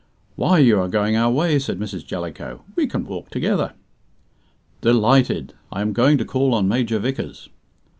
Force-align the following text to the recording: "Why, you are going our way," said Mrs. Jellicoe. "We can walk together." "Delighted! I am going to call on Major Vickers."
"Why, 0.35 0.57
you 0.57 0.79
are 0.79 0.87
going 0.87 1.15
our 1.15 1.29
way," 1.29 1.59
said 1.59 1.77
Mrs. 1.77 2.03
Jellicoe. 2.03 2.63
"We 2.75 2.87
can 2.87 3.05
walk 3.05 3.29
together." 3.29 3.73
"Delighted! 4.81 5.53
I 5.71 5.81
am 5.81 5.93
going 5.93 6.17
to 6.17 6.25
call 6.25 6.55
on 6.55 6.67
Major 6.67 6.97
Vickers." 6.97 7.49